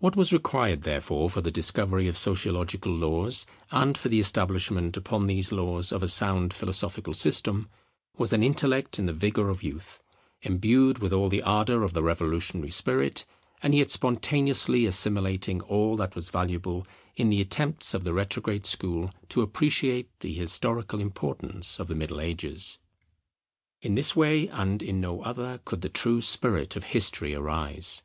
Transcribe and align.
What 0.00 0.16
was 0.16 0.34
required 0.34 0.82
therefore 0.82 1.30
for 1.30 1.40
the 1.40 1.50
discovery 1.50 2.08
of 2.08 2.18
Sociological 2.18 2.92
laws, 2.92 3.46
and 3.70 3.96
for 3.96 4.10
the 4.10 4.20
establishment 4.20 4.98
upon 4.98 5.24
these 5.24 5.50
laws 5.50 5.92
of 5.92 6.02
a 6.02 6.08
sound 6.08 6.52
philosophical 6.52 7.14
system, 7.14 7.70
was 8.18 8.34
an 8.34 8.42
intellect 8.42 8.98
in 8.98 9.06
the 9.06 9.14
vigour 9.14 9.48
of 9.48 9.62
youth, 9.62 10.02
imbued 10.42 10.98
with 10.98 11.14
all 11.14 11.30
the 11.30 11.40
ardour 11.42 11.84
of 11.84 11.94
the 11.94 12.02
revolutionary 12.02 12.68
spirit, 12.68 13.24
and 13.62 13.74
yet 13.74 13.90
spontaneously 13.90 14.84
assimilating 14.84 15.62
all 15.62 15.96
that 15.96 16.14
was 16.14 16.28
valuable 16.28 16.86
in 17.16 17.30
the 17.30 17.40
attempts 17.40 17.94
of 17.94 18.04
the 18.04 18.12
retrograde 18.12 18.66
school 18.66 19.10
to 19.30 19.40
appreciate 19.40 20.10
the 20.20 20.34
historical 20.34 21.00
importance 21.00 21.80
of 21.80 21.88
the 21.88 21.94
Middle 21.94 22.20
Ages. 22.20 22.78
In 23.80 23.94
this 23.94 24.14
way 24.14 24.48
and 24.48 24.82
in 24.82 25.00
no 25.00 25.22
other 25.22 25.60
could 25.64 25.80
the 25.80 25.88
true 25.88 26.20
spirit 26.20 26.76
of 26.76 26.84
history 26.92 27.34
arise. 27.34 28.02